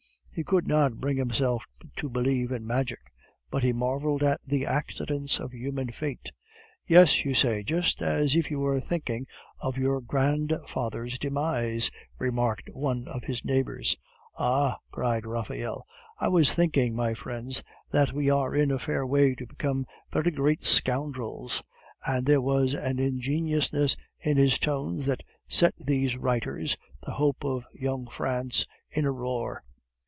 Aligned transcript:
He 0.33 0.45
could 0.45 0.65
not 0.65 0.95
bring 1.01 1.17
himself 1.17 1.65
to 1.97 2.09
believe 2.09 2.53
in 2.53 2.65
magic, 2.65 3.11
but 3.51 3.65
he 3.65 3.73
marveled 3.73 4.23
at 4.23 4.41
the 4.43 4.65
accidents 4.65 5.41
of 5.41 5.51
human 5.53 5.91
fate. 5.91 6.31
"Yes, 6.87 7.25
you 7.25 7.35
say, 7.35 7.63
just 7.63 8.01
as 8.01 8.33
if 8.33 8.49
you 8.49 8.59
were 8.59 8.79
thinking 8.79 9.27
of 9.59 9.77
your 9.77 9.99
grandfather's 9.99 11.19
demise," 11.19 11.91
remarked 12.17 12.69
one 12.71 13.09
of 13.09 13.25
his 13.25 13.43
neighbors. 13.43 13.97
"Ah!" 14.39 14.77
cried 14.89 15.25
Raphael, 15.25 15.85
"I 16.17 16.29
was 16.29 16.55
thinking, 16.55 16.95
my 16.95 17.13
friends, 17.13 17.61
that 17.91 18.13
we 18.13 18.29
are 18.29 18.55
in 18.55 18.71
a 18.71 18.79
fair 18.79 19.05
way 19.05 19.35
to 19.35 19.45
become 19.45 19.85
very 20.13 20.31
great 20.31 20.63
scoundrels," 20.63 21.61
and 22.05 22.25
there 22.25 22.41
was 22.41 22.73
an 22.73 22.99
ingenuousness 22.99 23.97
in 24.21 24.37
his 24.37 24.57
tones 24.59 25.07
that 25.07 25.23
set 25.49 25.75
these 25.77 26.15
writers, 26.15 26.77
the 27.05 27.11
hope 27.11 27.43
of 27.43 27.67
young 27.73 28.07
France, 28.07 28.65
in 28.89 29.03
a 29.03 29.11
roar. 29.11 29.61